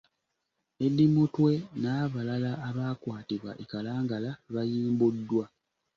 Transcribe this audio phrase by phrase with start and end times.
[0.85, 1.51] Eddie Mutwe
[1.81, 5.45] n’abalala abaakwatibwa e Kalangala bayimbuddwa.